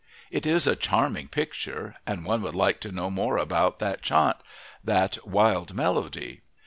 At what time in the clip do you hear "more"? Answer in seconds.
3.11-3.37